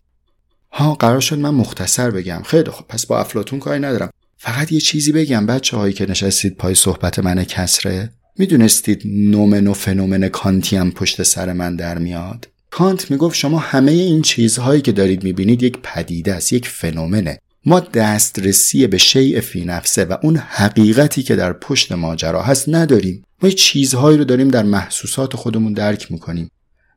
[0.72, 2.42] ها قرار شد من مختصر بگم.
[2.46, 4.10] خیلی خب پس با افلاتون کاری ندارم.
[4.38, 9.72] فقط یه چیزی بگم بچه هایی که نشستید پای صحبت من کسره می‌دونستید نومن و
[9.72, 14.92] فنومن کانتی هم پشت سر من در میاد؟ کانت می‌گفت شما همه این چیزهایی که
[14.92, 17.38] دارید می‌بینید یک پدیده است یک فنومنه.
[17.64, 23.24] ما دسترسی به شیء فی نفسه و اون حقیقتی که در پشت ماجرا هست نداریم.
[23.42, 26.50] ما چیزهایی رو داریم در محسوسات خودمون درک می‌کنیم.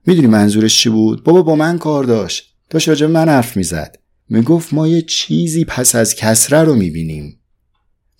[0.05, 2.53] می‌دونی منظورش چی بود؟ بابا با من کار داشت.
[2.69, 3.95] داشت راجع من حرف می‌زد.
[4.29, 7.39] می‌گفت ما یه چیزی پس از کسره رو می‌بینیم.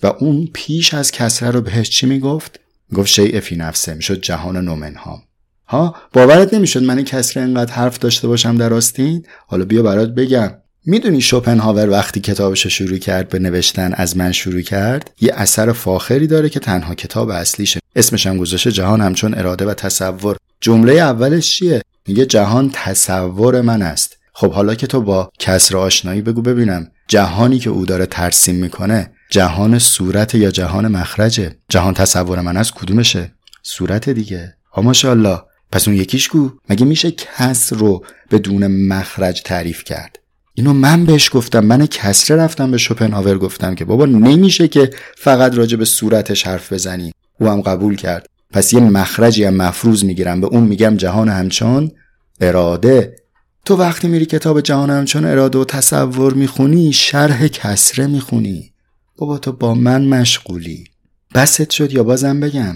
[0.04, 2.60] و اون پیش از کسره رو بهش چی می‌گفت؟
[2.94, 3.94] گفت شیء فی نفسه.
[3.94, 5.24] می‌شد جهان نومنها
[5.68, 10.10] ها؟ باورت نمی‌شد من این کسره انقدر حرف داشته باشم در آستین؟ حالا بیا برات
[10.10, 10.52] بگم.
[10.86, 16.28] می‌دونی شوپنهاور وقتی کتابش شروع کرد به نوشتن از من شروع کرد؟ یه اثر فاخری
[16.28, 17.80] داره که تنها کتاب اصلیشه.
[17.96, 20.38] اسمش هم گذاشته جهان همچون اراده و تصور.
[20.62, 24.18] جمله اولش چیه؟ میگه جهان تصور من است.
[24.34, 29.12] خب حالا که تو با کسر آشنایی بگو ببینم جهانی که او داره ترسیم می‌کنه
[29.30, 33.32] جهان صورت یا جهان مخرجه؟ جهان تصور من از کدومشه؟
[33.64, 34.56] صورت دیگه.
[34.74, 35.42] ها ماشاءالله.
[35.72, 40.20] پس اون یکیش گو مگه میشه کس رو بدون مخرج تعریف کرد؟
[40.62, 45.56] اینو من بهش گفتم من کسره رفتم به شوپنهاور گفتم که بابا نمیشه که فقط
[45.56, 47.14] راجع به صورتش حرف بزنی.
[47.40, 48.26] او هم قبول کرد.
[48.52, 50.42] پس یه مخرجی هم مفروض می‌گیرم.
[50.42, 51.92] به اون میگم جهان همچون
[52.42, 53.16] اراده.
[53.66, 58.74] تو وقتی میری کتاب جهان همچون اراده و تصور می‌خونی شرح کسره می‌خونی.
[59.18, 60.84] بابا تو با من مشغولی.
[61.36, 62.76] بست شد یا بازم بگم.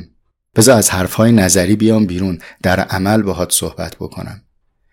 [0.56, 2.40] بذار از حرفهای نظری بیام بیرون.
[2.64, 4.42] در عمل باهات صحبت بکنم.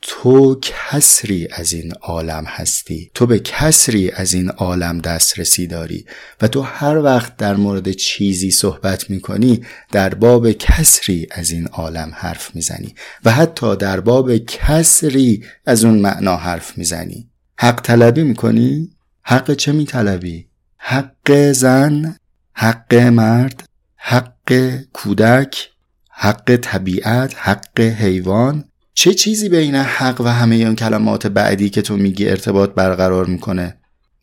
[0.02, 6.06] تو کسری از این عالم هستی تو به کسری از این عالم دسترسی داری
[6.40, 12.12] و تو هر وقت در مورد چیزی صحبت می‌کنی در باب کسری از این عالم
[12.14, 18.90] حرف می‌زنی و حتی در باب کسری از اون معنا حرف می‌زنی حق طلبی می‌کنی؟
[19.22, 22.16] حق چه میطلبی؟ حق زن؟
[22.52, 23.64] حق مرد؟
[23.96, 25.68] حق کودک؟
[26.10, 31.96] حق طبیعت حق حیوان چه چیزی بین حق و همه اون کلمات بعدی که تو
[31.96, 33.76] میگی ارتباط برقرار می‌کنه؟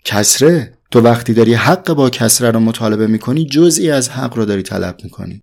[0.05, 4.61] کسره؟ تو وقتی داری حق با کسره رو مطالبه می‌کنی جزئی از حق رو داری
[4.61, 5.41] طلب می‌کنی.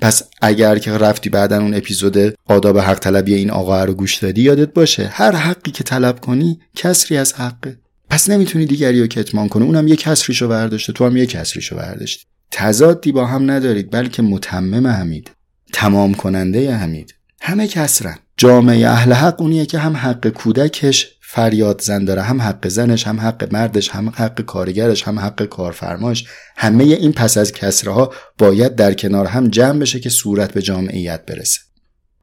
[0.00, 4.42] پس اگر که رفتی بعدا اون اپیزود آداب حق طلبی این آقا رو گوش دادی
[4.42, 7.78] یادت باشه هر حقی که طلب کنی کسری از حقه.
[8.10, 9.64] پس نمی‌تونی دیگری رو کتمان کنی.
[9.64, 14.86] اونم یه کسریشو برداشته تو هم یه کسریشو برداشتی تضادی با هم ندارید بلکه متمم
[14.86, 15.30] همید
[15.72, 18.16] تمام کننده همید همه کسرن.
[18.42, 23.20] جامعه اهل حق اونیه که هم حق کودکش فریاد زن داره هم حق زنش هم
[23.20, 26.24] حق مردش هم حق کارگرش هم حق کارفرماش.
[26.56, 31.26] همه این پس از کسرها باید در کنار هم جمع بشه که صورت به جامعیت
[31.26, 31.60] برسه.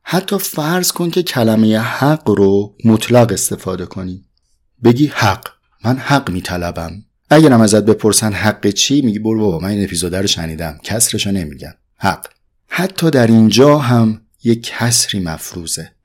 [0.02, 4.26] حتی فرض کن که کلمه حق رو مطلق استفاده کنی.
[4.84, 5.48] بگی حق.
[5.86, 7.04] من حق میطلبم.
[7.30, 10.78] اگرم ازت بپرسن حق چی میگی برو بابا من این اپیزود رو شنیدم.
[10.84, 12.28] کسرشو نمیگم حق.
[12.68, 15.99] حتی در اینجا هم یک کسری مفروضه.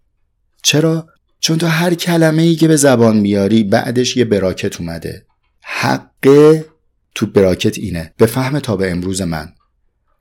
[0.64, 1.06] چرا؟
[1.40, 5.26] چون تو هر کلمه ای که به زبان بیاری بعدش یه براکت اومده.
[5.60, 6.56] حق
[7.14, 8.14] تو براکت اینه.
[8.16, 9.52] به فهم تا به امروز من.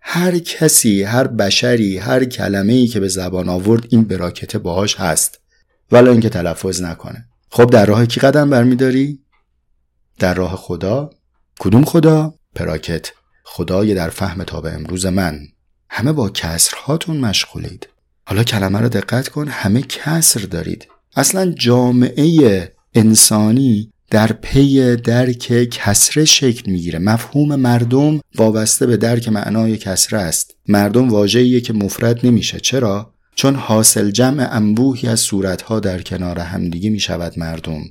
[0.02, 5.40] هر کسی هر بشری هر کلمه ای که به زبان آورد این براکت باهاش هست.
[5.92, 7.26] ولی اینکه تلفظ نکنه.
[7.50, 9.20] خب در راه کی قدم برمیداری؟
[10.20, 11.10] در راه خدا.
[11.60, 13.12] کدوم خدا؟ پراکت.
[13.44, 15.40] خدای در فهم تا به امروز من.
[15.90, 17.93] همه با کسرهاتون مشغولید.
[18.26, 20.88] حالا کلمه رو دقت کن همه کسر دارید.
[21.16, 27.00] اصلا جامعه انسانی در پی درک کسره شکل می‌گیره.
[27.00, 30.56] مفهوم مردم وابسته به درک معنای کسره است.
[30.68, 32.60] مردم واژه‌ایه که مفرد نمیشه.
[32.60, 37.82] چرا؟ چون حاصل جمع انبوهی از صورتها در کنار همدیگه می‌شود مردم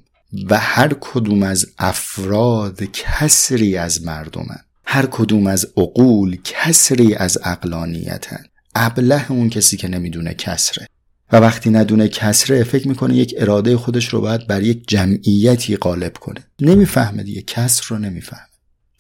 [0.51, 4.61] و هر کدوم از افراد کسری از مردمن.
[4.85, 10.87] هر کدوم از عقول کسری از اقلانیتن ابله اون کسی که نمی‌دونه کسره.
[11.33, 16.13] و وقتی ندونه کسره فکر می‌کنه یک اراده خودش رو باید بر یک جمعیتی غالب
[16.13, 16.45] کنه.
[16.61, 18.49] نمی‌فهمه دیگه کسر رو نمی‌فهمه.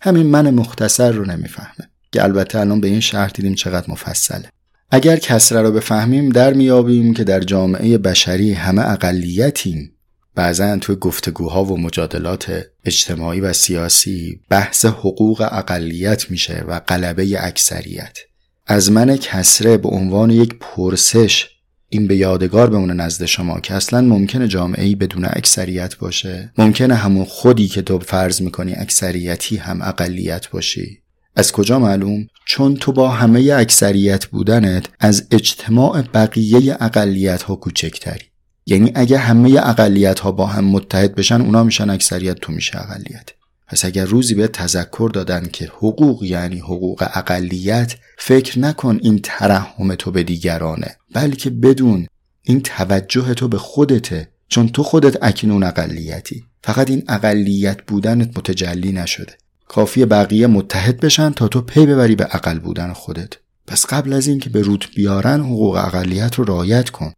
[0.00, 1.90] همین من مختصر رو نمی‌فهمه.
[2.12, 4.48] که البته الان به این شهر دیدیم چقدر مفصله.
[4.90, 9.92] اگر کسره رو بفهمیم در میابیم که در جامعه بشری همه اقلیتیم.
[10.34, 18.18] بعضا توی گفتگوها و مجادلات اجتماعی و سیاسی بحث حقوق اقلیت میشه و غلبه اکثریت.
[18.66, 21.48] از من کسره به عنوان یک پرسش
[21.88, 26.52] این به یادگار بمونه نزد شما که اصلا ممکنه جامعه ای بدون اکثریت باشه.
[26.58, 31.02] ممکنه همون خودی که تو فرض می‌کنی اکثریتی هم اقلیت باشی.
[31.36, 38.24] از کجا معلوم؟ چون تو با همه اکثریت بودنت از اجتماع بقیه اقلیت ها کوچکتری.
[38.66, 43.30] یعنی اگه همه اقلیت ها با هم متحد بشن اونا میشن اکثریت تو میشه اقلیت.
[43.72, 49.94] پس اگر روزی بهت تذکر دادن که حقوق یعنی حقوق اقلیت فکر نکن این ترحم
[49.94, 52.06] تو به دیگرانه بلکه بدون
[52.42, 56.44] این توجه تو به خودته چون تو خودت اکنون اقلیتی.
[56.64, 59.32] فقط این اقلیت بودنت متجلی نشده.
[59.68, 63.32] کافیه بقیه متحد بشن تا تو پی ببری به اقل بودن خودت.
[63.66, 67.12] پس قبل از اینکه به روت بیارن حقوق اقلیت رو رعایت کن.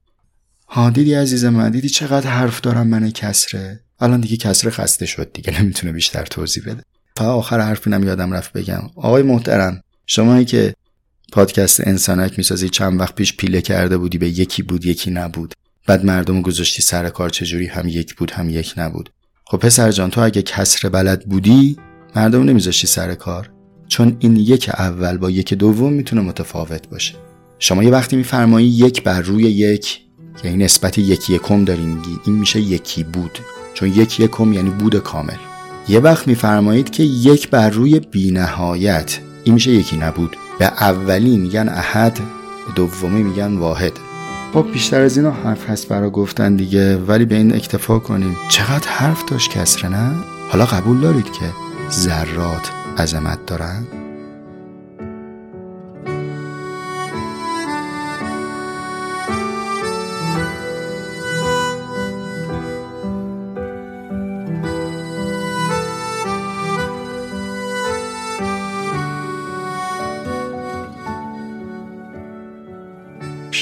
[0.69, 5.33] ها دیدی عزیز من؟ دیدی چقدر حرف دارم من کسره؟ الان دیگه کسره خسته شد
[5.33, 6.83] دیگه نمی‌تونه بیشتر توضیح بده.
[7.15, 8.83] تا آخر حرفینم یادم رفت بگم.
[8.97, 10.75] آقای محترم شمایی که
[11.33, 15.55] پادکست انسانک می‌سازی چند وقت پیش پیله کرده بودی به یکی بود یکی نبود.
[15.87, 19.11] بعد مردم گذاشتی سر کار چجوری هم یک بود هم یک نبود.
[19.45, 21.77] خب پسر جان تو اگه کسر بلد بودی
[22.17, 23.51] مردم نمیذاشتی سر کار.
[23.89, 27.15] چون این یک اول با یک دوم می‌تونه متفاوت باشه.
[27.59, 30.01] شما یه وقتی میفرمایی یک بر روی یک
[30.45, 33.39] یعنی نسبت یکی یکم داری میگی این میشه یکی بود.
[33.75, 35.37] چون یک یکم یعنی بود کامل.
[35.89, 39.19] یه وقت میفرمایید که یک بر روی بینهایت.
[39.45, 40.37] این میشه یکی نبود.
[40.59, 43.93] به اولی میگن احد به دومی میگن واحد.
[44.53, 48.89] خب بیشتر از اینا حرف هست برا گفتن دیگه ولی به این اکتفا کنیم چقدر
[48.89, 50.15] حرف داشت کسره نه؟
[50.49, 51.45] حالا قبول دارید که
[51.91, 53.87] ذرات عظمت دارن؟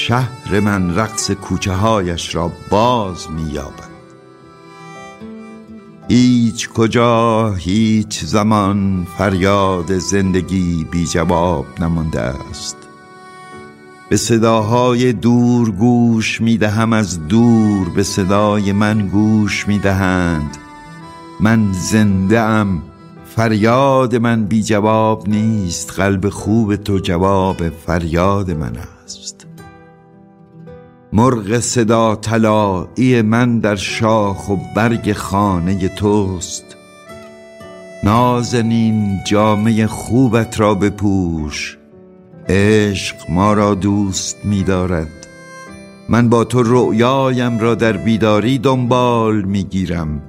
[0.07, 3.93] شهر من رقص کوچه هایش را باز مییابد.
[6.09, 12.77] هیچ کجا هیچ زمان فریاد زندگی بی جواب نمانده است.
[14.09, 20.57] به صداهای دور گوش می‌دهم از دور به صدای من گوش می‌دهند.
[21.39, 22.81] من زنده ام
[23.35, 25.91] فریاد من بی جواب نیست.
[25.91, 29.52] قلب خوب تو جواب فریاد من است.
[31.15, 36.65] مرغ صدا طلایی من در شاخ و برگ خانه توست.
[38.03, 41.77] نازنین جامعه خوبت را بپوش.
[42.49, 45.27] عشق ما را دوست می دارد.
[46.09, 50.21] من با تو رؤیایم را در بیداری دنبال می گیرم.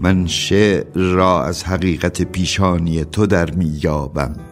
[0.00, 4.49] من شعر را از حقیقت پیشانی تو در می یابم.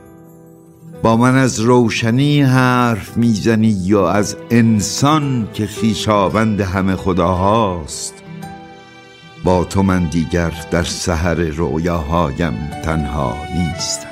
[1.03, 8.14] با من از روشنی حرف می‌زنی یا از انسان که خیشاوند همه خداهاست؟
[9.44, 14.07] با تو من دیگر در سحر رؤیاهایم تنها نیستم.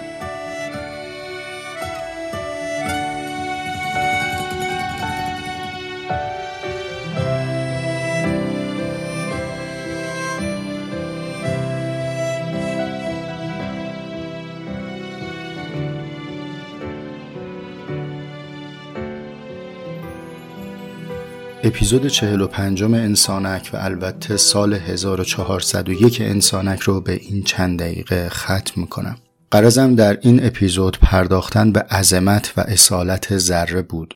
[21.67, 29.17] اپیزود 45 انسانک و البته سال 1401 انسانک رو به این چند دقیقه ختم می‌کنم.
[29.51, 34.15] قرازم در این اپیزود پرداختن به عظمت و اصالت ذره بود.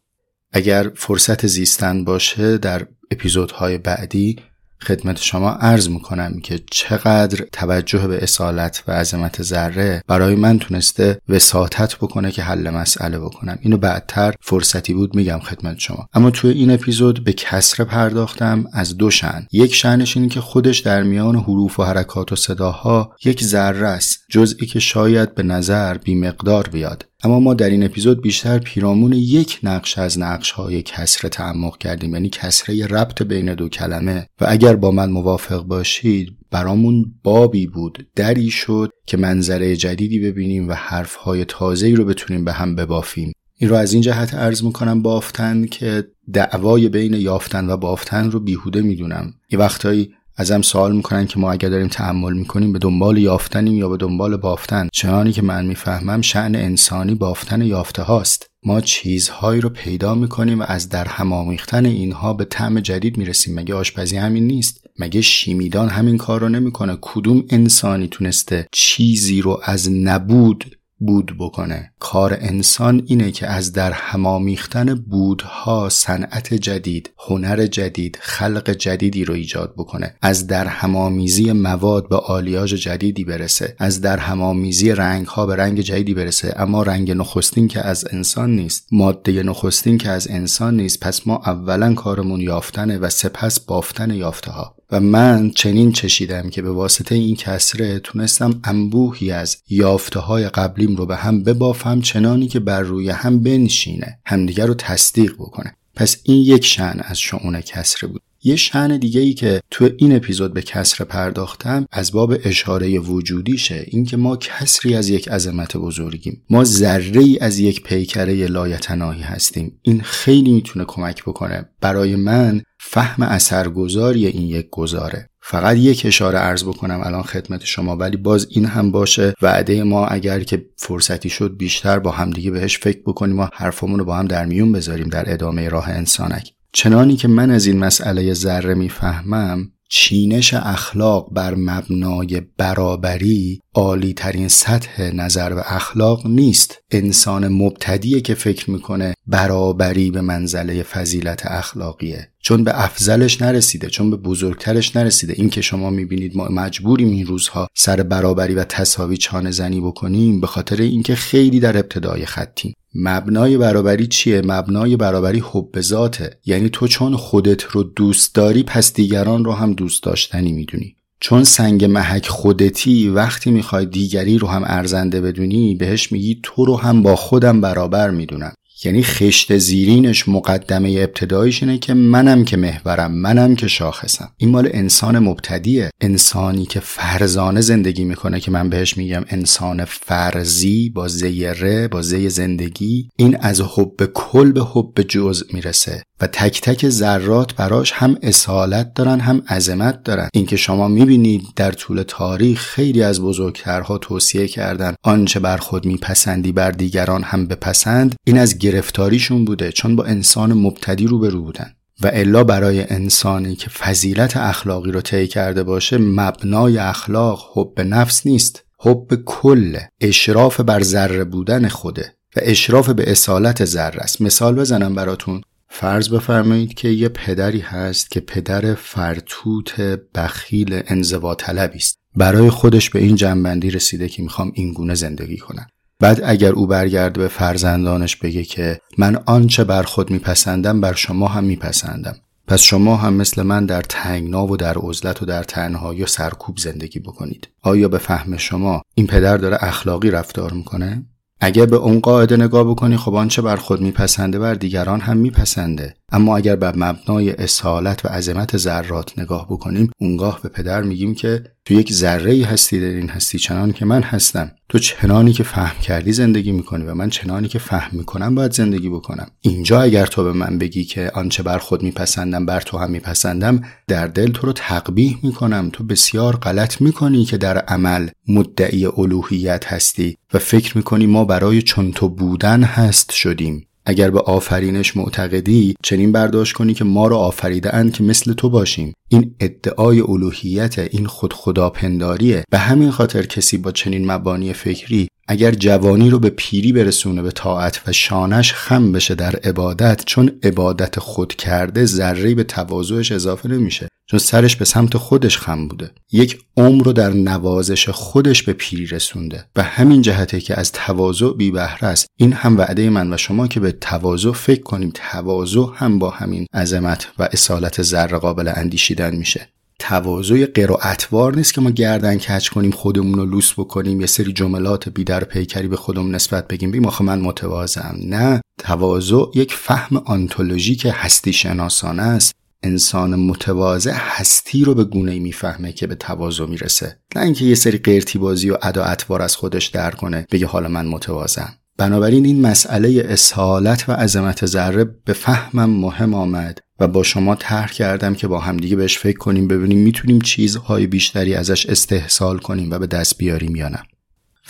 [0.52, 4.36] اگر فرصت زیستن باشه در اپیزودهای بعدی
[4.82, 11.20] خدمت شما عرض می‌کنم که چقدر توجه به اصالت و عظمت ذره برای من تونسته
[11.28, 13.58] وساطت بکنه که حل مسئله بکنم.
[13.60, 16.08] اینو بعدتر فرصتی بود میگم خدمت شما.
[16.14, 20.78] اما توی این اپیزود به کسره پرداختم از دو شن یک شنش اینه که خودش
[20.78, 25.98] در میان حروف و حرکات و صداها یک ذره است جزئی که شاید به نظر
[25.98, 27.09] بیمقدار بیاد.
[27.24, 32.12] اما ما در این اپیزود بیشتر پیرامون یک نقش از نقش های کسره تعمق کردیم
[32.12, 34.26] یعنی کسره ربط بین دو کلمه.
[34.40, 40.68] و اگر با من موافق باشید برامون بابی بود دری شد که منظره جدیدی ببینیم
[40.68, 43.32] و حرفهای تازه‌ای رو بتونیم به هم ببافیم.
[43.56, 48.40] این رو از این جهت عرض می‌کنم بافتن که دعوای بین یافتن و بافتن رو
[48.40, 49.34] بیهوده می‌دونم.
[49.50, 50.10] یه وقتایی
[50.40, 54.36] ازم سوال می‌کنن که ما اگر داریم تحمل می‌کنیم به دنبال یافتنیم یا به دنبال
[54.36, 58.46] بافتن؟ چنانی که من می‌فهمم شعن انسانی بافتن یافته هاست.
[58.64, 63.54] ما چیزهایی رو پیدا می‌کنیم و از در هم آمیختن اینها به طعم جدید می‌رسیم.
[63.54, 69.60] مگه آشپزی همین نیست؟ مگه شیمیدان همین کار رو نمی‌کنه؟ کدوم انسانی تونسته چیزی رو
[69.64, 71.92] از نبود بود بکنه.
[71.98, 79.34] کار انسان اینه که از در همامیختن بودها صنعت جدید هنر جدید خلق جدیدی رو
[79.34, 80.14] ایجاد بکنه.
[80.22, 83.76] از در همامیزی مواد به آلیاژ جدیدی برسه.
[83.78, 86.54] از در همامیزی رنگ ها به رنگ جدیدی برسه.
[86.56, 88.86] اما رنگ نخستین که از انسان نیست.
[88.92, 91.00] ماده نخستین که از انسان نیست.
[91.00, 96.62] پس ما اولا کارمون یافتنه و سپس بافتن یافته ها و من چنین چشیدم که
[96.62, 102.48] به واسطه این کسره تونستم انبوهی از یافته های قبلیم رو به هم ببافم چنانی
[102.48, 105.76] که بر روی هم بنشینه همدیگر رو تصدیق بکنه.
[105.94, 108.22] پس این یک شعن از شعون کسره بود.
[108.42, 113.84] یه شعن دیگه ای که تو این اپیزود به کسر پرداختم از باب اشاره وجودیشه.
[113.86, 116.42] اینکه ما کسری از یک عظمت بزرگیم.
[116.50, 119.78] ما ذره ای از یک پیکره لایتناهی هستیم.
[119.82, 121.68] این خیلی می‌تونه کمک بکنه.
[121.80, 127.96] برای من فهم اثرگذاری این یک گذاره فقط یک اشاره عرض بکنم الان خدمت شما
[127.96, 129.34] ولی باز این هم باشه.
[129.42, 134.04] وعده ما اگر که فرصتی شد بیشتر با همدیگه بهش فکر بکنیم و حرفمون رو
[134.04, 136.52] با هم در میون بذاریم در ادامه راه انسانک.
[136.72, 144.48] چنانی که من از این مسئله ذره می‌فهمم چینش اخلاق بر مبنای برابری عالی ترین
[144.48, 146.78] سطح نظر و اخلاق نیست.
[146.90, 152.28] انسان مبتدیه که فکر می‌کنه برابری به منزله فضیلت اخلاقیه.
[152.42, 155.34] چون به افضلش نرسیده چون به بزرگترش نرسیده.
[155.36, 160.40] این که شما می‌بینید ما مجبوریم این روزها سر برابری و تساوی چانه زنی بکنیم
[160.40, 162.74] به خاطر اینکه خیلی در ابتدای خطیم.
[162.94, 166.38] مبنای برابری چیه؟ مبنای برابری حب ذاته.
[166.46, 170.96] یعنی تو چون خودت رو دوست داری پس دیگران رو هم دوست داشتنی می‌دونی.
[171.20, 176.76] چون سنگ محک خودتی وقتی می‌خوای دیگری رو هم ارزنده بدونی بهش میگی تو رو
[176.76, 178.54] هم با خودم برابر می‌دونم.
[178.84, 184.32] یعنی خشت زیرینش مقدمه ابتدایش اینه که منم که محورم منم که شاخصم.
[184.36, 185.90] این مال انسان مبتدیه.
[186.00, 192.30] انسانی که فرزانه زندگی می‌کنه که من بهش میگم انسان فرزی با زیره با زی
[192.30, 198.16] زندگی این از حب کل به حب جزء می‌رسه و تک تک ذرات براش هم
[198.22, 200.28] اصالت دارن هم عظمت دارن.
[200.34, 206.52] اینکه شما می‌بینید در طول تاریخ خیلی از بزرگترها توصیه کردن آنچه بر خود میپسندی
[206.52, 211.72] بر دیگران هم بپسند این از گرفتاریشون بوده چون با انسان مبتدی روبرو بودن.
[212.02, 218.26] و الا برای انسانی که فضیلت اخلاقی رو طی کرده باشه مبنای اخلاق حب نفس
[218.26, 218.64] نیست.
[218.78, 224.20] حب کل اشراف بر ذره بودن خوده و اشراف به اصالت ذره است.
[224.22, 225.40] مثال بزنم براتون.
[225.68, 229.80] فرض بفرمایید که یه پدری هست که پدر فرتوت
[230.14, 231.98] بخیل انزوا طلبی است.
[232.16, 235.66] برای خودش به این جنبندی رسیده که می‌خوام این گونه زندگی کنم.
[236.00, 241.28] بعد اگر او برگرده به فرزندانش بگه که من آنچه بر خود میپسندم بر شما
[241.28, 242.16] هم میپسندم.
[242.46, 246.58] پس شما هم مثل من در تنگنا و در عزلت و در تنهایی و سرکوب
[246.58, 247.48] زندگی بکنید.
[247.62, 251.04] آیا به فهم شما این پدر داره اخلاقی رفتار می‌کنه؟
[251.40, 255.94] اگر به اون قاعده نگاه بکنی خب آنچه بر خود میپسنده بر دیگران هم میپسنده.
[256.12, 261.44] اما اگر بر مبنای اصالت و عظمت ذرات نگاه بکنیم اونگاه به پدر میگیم که
[261.64, 264.50] تو یک ذره هستی در این هستی چنان که من هستم.
[264.68, 268.88] تو چنانی که فهم کردی زندگی می‌کنی و من چنانی که فهم می‌کنم باید زندگی
[268.88, 269.30] بکنم.
[269.40, 273.60] اینجا اگر تو به من بگی که آنچه بر خود میپسندم بر تو هم میپسندم
[273.88, 275.70] در دل تو رو تقبیح می‌کنم.
[275.72, 281.62] تو بسیار غلط می‌کنی که در عمل مدعی الوهیت هستی و فکر می‌کنی ما برای
[281.62, 283.66] چون تو بودن هست شدیم.
[283.86, 288.50] اگر به آفرینش معتقدی چنین برداشت کنی که ما را آفریده اند که مثل تو
[288.50, 288.92] باشیم.
[289.08, 295.50] این ادعای الوهیت این خود خداپنداریه به همین خاطر کسی با چنین مبانی فکری اگر
[295.50, 300.98] جوانی رو به پیری برسونه به طاعت و شانش خم بشه در عبادت چون عبادت
[300.98, 303.88] خود کرده ذره به تواضعش اضافه نمیشه.
[304.10, 305.90] چون سرش به سمت خودش خم بوده.
[306.12, 311.32] یک عمر رو در نوازش خودش به پیری رسونده و همین جهته که از تواضع
[311.32, 312.06] بی بهره است.
[312.16, 314.92] این هم وعده من و شما که به تواضع فکر کنیم.
[314.94, 319.48] تواضع هم با همین عظمت و اصالت ذره قابل اندیشیدن میشه.
[319.78, 324.88] تواضع قرائتوار نیست که ما گردن کچ کنیم خودمون رو لوس بکنیم یه سری جملات
[324.88, 326.70] بیدر پیکری به خودمون نسبت بگیم.
[326.70, 327.96] بیم آخه من متواضعم.
[328.04, 332.39] نه تواضع یک فهم آنتولوژیک هستی شناسانه است.
[332.62, 336.98] انسان متواضع هستی رو به گونه می‌فهمه که به تواضع می‌رسه.
[337.16, 340.68] نه اینکه یه سری قیرتی بازی و ادا اتوار از خودش در کنه بگه حالا
[340.68, 341.52] من متواضعم.
[341.78, 347.72] بنابراین این مسئله اصالت و عظمت ذره به فهمم مهم آمد و با شما طرح
[347.72, 352.78] کردم که با همدیگه بهش فکر کنیم ببینیم می‌تونیم چیزهای بیشتری ازش استحصال کنیم و
[352.78, 353.82] به دست بیاریم یا نه.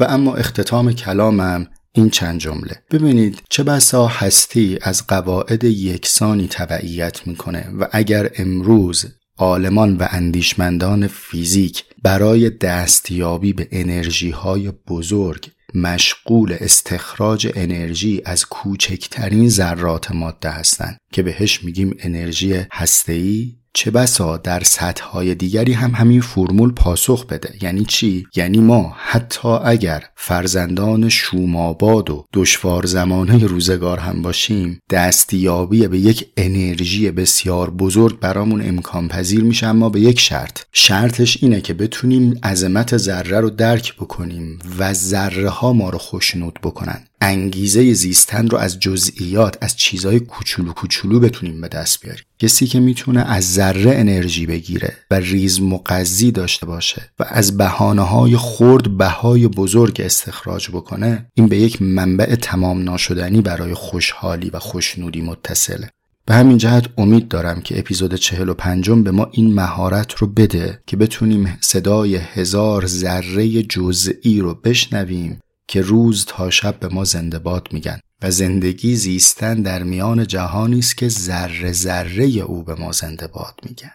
[0.00, 2.82] و اما اختتام کلامم این چند جمله.
[2.91, 9.05] ببینید چه بسا هستی از قواعد یکسانی تبعیت می‌کنه و اگر امروز
[9.38, 19.49] عالمان و اندیشمندان فیزیک برای دستیابی به انرژی های بزرگ مشغول استخراج انرژی از کوچکترین
[19.49, 25.90] ذرات ماده هستند که بهش میگیم انرژی هسته‌ای چه بسا در سطح های دیگری هم
[25.94, 27.54] همین فرمول پاسخ بده.
[27.62, 35.88] یعنی چی؟ یعنی ما حتی اگر فرزندان شوماباد و دشوار زمانه روزگار هم باشیم دستیابی
[35.88, 40.60] به یک انرژی بسیار بزرگ برامون امکان پذیر میشه اما به یک شرط.
[40.72, 46.58] شرطش اینه که بتونیم عظمت ذره رو درک بکنیم و ذره ها ما رو خوشنود
[46.62, 47.04] بکنن.
[47.20, 52.24] انگیزه زیستن رو از جزئیات از چیزهای کوچولو کوچولو بتونیم به دست بیاریم.
[52.38, 58.02] کسی که می‌تونه از ذره انرژی بگیره و ریز مقضی داشته باشه و از بهانه
[58.02, 64.58] های خرد بهای بزرگ استخراج بکنه این به یک منبع تمام ناشدنی برای خوشحالی و
[64.58, 65.90] خوشنودی متصله.
[66.26, 70.26] به همین جهت امید دارم که اپیزود چهل و پنجم به ما این مهارت رو
[70.26, 75.40] بده که بتونیم صدای هزار ذره جزئی رو بشنویم
[75.70, 80.78] که روز تا شب به ما زنده باد میگن و زندگی زیستن در میان جهانی
[80.78, 83.92] است که ذره ذره او به ما زنده باد میگن.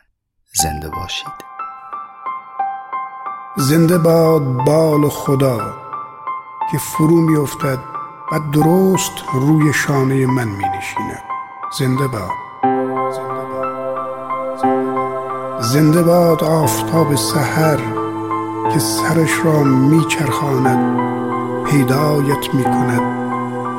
[0.63, 1.33] زنده باشید.
[3.57, 5.57] زنده باد بال خدا
[6.71, 7.79] که فرو میافتد
[8.31, 11.23] و درست روی شانه من می نشیند
[11.79, 12.31] زنده باد.
[15.61, 17.79] زنده باد آفتاب سحر
[18.73, 21.15] که سرش را میچرخاند.
[21.65, 23.01] پیدایت می کند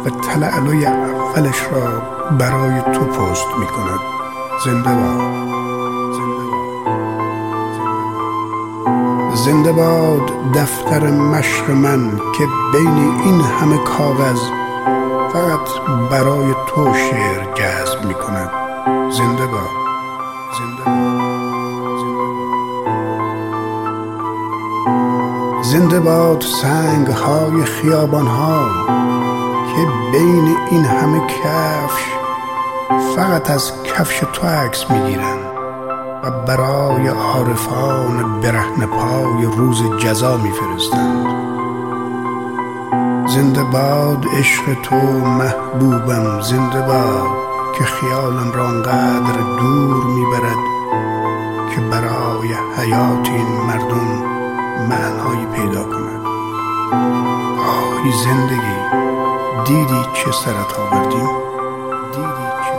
[0.07, 2.03] و تلعلوی اولش را
[2.39, 4.01] برای تو پست می کند
[4.65, 5.47] زنده باد
[9.35, 14.41] زنده باد دفتر مشق من که بین این همه کاغذ
[15.33, 15.69] فقط
[16.11, 18.51] برای تو شعر جذب می کند
[19.11, 19.71] زنده باد
[20.59, 21.26] زنده باد
[25.77, 28.69] زنده باد سنگ های خیابان ها
[29.67, 32.03] که بین این همه کفش
[33.17, 35.39] فقط از کفش تو عکس می‌گیرن
[36.23, 41.27] و برای عارفان برهن پای روز جزا میفرستند
[43.29, 46.41] زنده باد عشق تو محبوبم.
[46.41, 47.29] زنده باد
[47.79, 50.63] که خیالم را انقدر دور می‌برد
[51.75, 54.36] که برای حیات این مردم
[54.79, 56.27] معنایی پیدا کند
[57.67, 58.77] آهی زندگی.
[59.67, 61.29] دیدی چه سرت آوردیم
[62.13, 62.79] دیدی چه